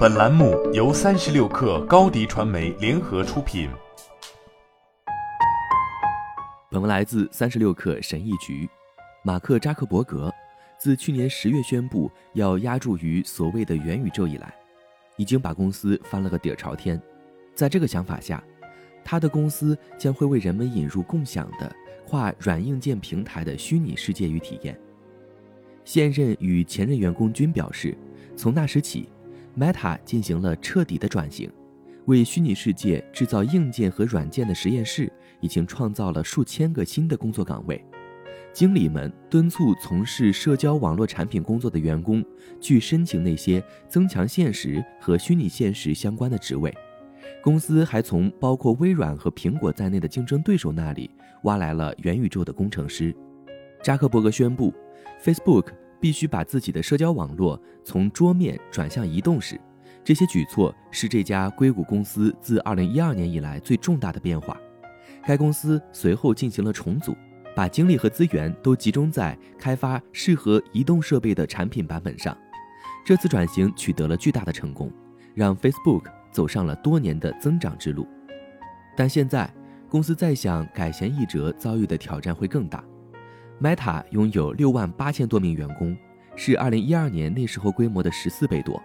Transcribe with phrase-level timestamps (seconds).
[0.00, 3.68] 本栏目由三十六氪高低传媒联合出品。
[6.70, 8.66] 本文来自三十六氪神译局。
[9.22, 10.32] 马克扎克伯格
[10.78, 14.54] 自去年十月宣布要压注于所谓的元宇宙以来，
[15.18, 16.98] 已经把公司翻了个底儿朝天。
[17.54, 18.42] 在这个想法下，
[19.04, 21.70] 他的公司将会为人们引入共享的
[22.08, 24.80] 跨软硬件平台的虚拟世界与体验。
[25.84, 27.94] 现任与前任员工均表示，
[28.34, 29.06] 从那时起
[29.58, 31.50] ，Meta 进行了彻底的转型，
[32.06, 37.84] 为虚拟世界制造硬件和软件的实验室已经创造了数千个新的工作岗位。
[38.52, 42.24] 经理们敦促从事社交网络产品工作的员工
[42.60, 46.74] 去申请那些增强现实和虚拟现实相关的职位。
[47.42, 51.08] 公司还从包括微软和苹果在内的竞争对手那里
[51.44, 53.14] 挖来了元宇宙的工程师。
[53.82, 54.74] 扎克伯格宣布
[55.22, 55.68] ，Facebook
[56.00, 59.60] 必须把自己的社交网络从桌面转向移动时，
[60.02, 64.56] 这些举措是这家硅谷公司自2012年以来最重大的变化。
[65.22, 67.14] 该公司随后进行了重组，
[67.54, 72.36] 把精力和资源都集中在开发适合移动设备的产品版本上。
[73.04, 74.90] 这次转型取得了巨大的成功，
[75.34, 76.04] 让 Facebook。
[76.32, 78.06] 走上了多年的增长之路，
[78.96, 79.52] 但现在
[79.88, 82.84] 公司再想改弦易辙，遭遇的挑战会更大。
[83.60, 85.94] Meta 拥有六万八千多名员工，
[86.34, 88.82] 是二零一二年那时候规模的十四倍多，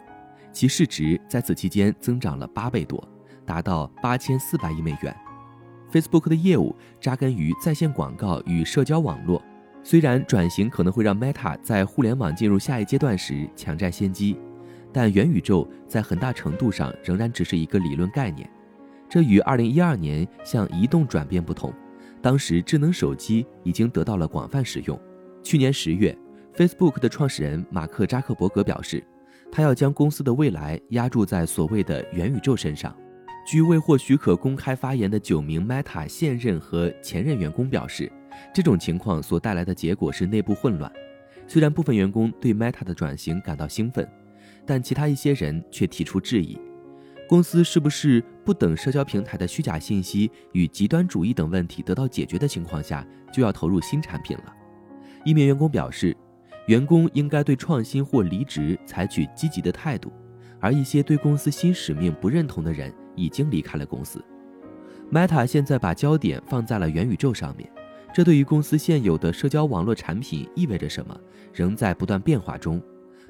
[0.51, 3.01] 其市值在此期间增长了八倍多，
[3.45, 5.15] 达到八千四百亿美元。
[5.89, 9.41] Facebook 的业务扎根于在线广告与社交网络，
[9.81, 14.37] 虽然转型可能会让 Meta 在互联网进入下一阶段时抢占先机。
[14.91, 18.49] 但元宇宙在很大程度上仍然只是一个理论概念，
[19.07, 21.73] 这与2012年向移动转变不同。
[22.25, 24.99] 当时智能手机已经得到了广泛使用。
[25.43, 26.17] 去年十月
[26.55, 29.05] ，Facebook 的创始人马克扎克伯格表示，
[29.51, 32.97] 他要将公司的未来压注在所谓的元宇宙身上。
[33.45, 38.11] 据未获许可公开发言的九名 Meta 现任和前任员工表示，
[38.51, 40.91] 这种情况所带来的结果是内部混乱。
[41.45, 44.09] 虽然部分员工对 Meta 的转型感到兴奋。
[44.65, 46.57] 但其他一些人却提出质疑：
[47.29, 54.53] 公司是不是不等社交平台的虚假信息与极端主义等问题得到解决的情况下，就要投入新产品了？
[55.23, 56.15] 一名员工表示，
[56.67, 60.13] 员工应该对创新或离职采取积极的态度，
[60.59, 64.23] 而一些对公司新使命不认同的人已经离开了公司。
[65.11, 67.69] Meta 现在把焦点放在了元宇宙上面，
[68.13, 71.19] 这对于公司现有的社交网络产品意味着什么，
[71.51, 72.81] 仍在不断变化中。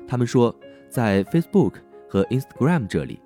[0.07, 0.55] 他们说。
[0.87, 1.73] 在 Facebook
[2.07, 3.19] 和 Instagram 这里，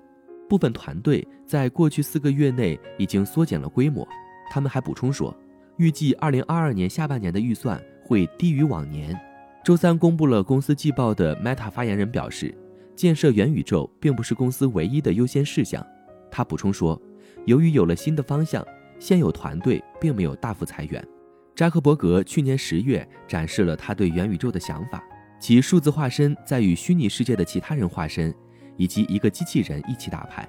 [0.50, 4.06] 部分团队在过去四个月内已经缩减了规模。
[4.50, 5.32] 他们还补充说，
[5.76, 9.16] 预计2022年下半年的预算会低于往年。
[9.64, 12.52] 周三公布了公司季报的 Meta 发言人表示，
[12.96, 15.86] 建设元宇宙并不是公司唯一的优先事项。
[16.32, 17.00] 他补充说，
[17.46, 18.66] 由于有了新的方向，
[18.98, 21.06] 现有团队并没有大幅裁员。
[21.54, 25.00] 扎克伯格去年十月展示了他对元宇宙的想法。
[25.38, 28.34] 其数字化身在与虚拟世界的其他人化身，
[28.80, 30.48] 以及一个机器人一起打牌。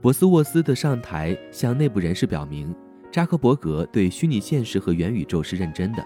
[0.00, 2.74] 博斯沃斯的上台向内部人士表明，
[3.12, 6.04] 扎克伯格对虚拟现实和元宇宙是认真的。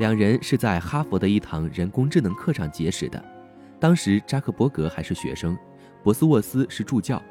[0.00, 3.24] 两人是在哈佛的一堂人工智能课上结识的，
[3.78, 5.56] 当时扎克伯格还是学生，
[6.02, 7.22] 博斯沃斯是助教。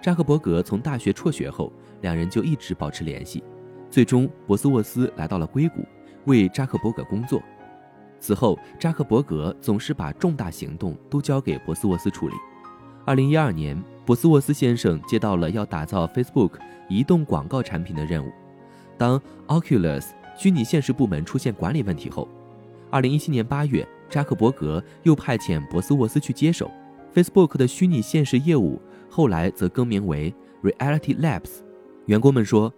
[0.00, 1.72] 扎克伯格从大学辍学后，
[2.02, 3.42] 两人就一直保持联系。
[3.90, 5.84] 最终，博斯沃斯来到了硅谷，
[6.26, 7.42] 为扎克伯格工作。
[8.20, 12.34] 此后，扎克伯格总是把重大行动都交给博斯沃斯处理。
[13.06, 16.52] 二零一二年，博斯沃斯先生接到了要打造 Facebook
[16.88, 18.30] 移动广告产品的任务。
[18.96, 20.06] 当 Oculus
[20.38, 22.26] 虚拟现实部门出现管理问题后，
[22.90, 26.70] 二零一七年八月，扎克伯格又派遣博斯沃斯去接手
[27.14, 31.60] Facebook 的虚拟现实业务，后来则更名为 Reality Labs。
[32.06, 32.72] 员工们说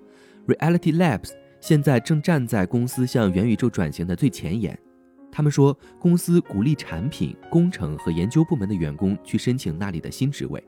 [0.48, 4.76] ，Reality Labs 现在正站在公司向元宇宙转型的最前沿。
[5.36, 10.64] 他们说，公司鼓励产品、工程和研究部门的员工去申请那里的新职位，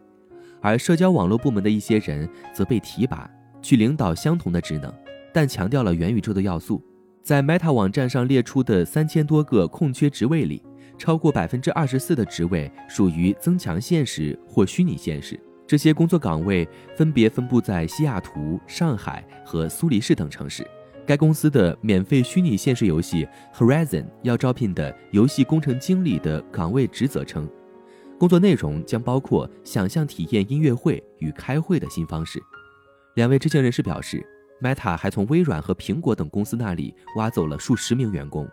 [0.60, 3.26] 而社交网络部门的一些人则被提拔
[3.62, 4.92] 去领导相同的职能，
[5.32, 6.84] 但强调了元宇宙的要素。
[7.22, 10.62] 在 Meta 网站上列出的三千多个空缺职位里，
[10.98, 15.40] 超过百分之二十四的职位属于增强现实或虚拟现实。
[15.66, 20.62] 这些工作岗位分别分布在西雅图、上海和苏黎世等城市。
[21.08, 27.48] 该公司的免费虚拟现实游戏 Horizon 要招聘的游戏工程经理的岗位职责称，
[28.18, 32.38] 工作内容将包括想象体验音乐会与开会的新方式。
[33.14, 34.22] 两位知情人士表示
[34.60, 38.46] ，Meta 还从微软和苹果等公司那里挖走了数十名员工。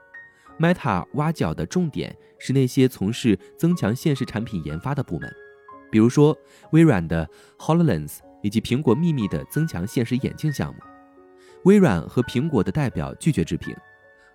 [0.57, 5.29] Meta 挖角的重点是那些从事增强现实产品研发的部门，
[5.91, 6.33] 比如说
[6.71, 7.29] 微软的
[7.59, 10.79] Hololens 以及苹果秘密的增强现实眼镜项目。
[11.65, 13.75] 微软和苹果的代表拒绝置评，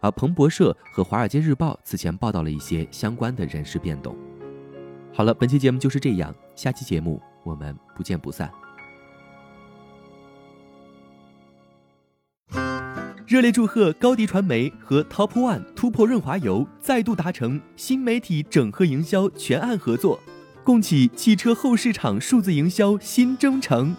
[0.01, 4.17] 而彭博社和华尔街日报此前报道了一些相关的人事变动。
[5.13, 8.51] 好了，本期节目就是这样，下期节目我们不见不散。
[13.29, 20.19] 热烈祝贺高迪传媒和 Top One 突破润滑油再度达成新媒体整合营销全案合作，
[20.65, 23.95] 共启汽车后市场数字营销新征程。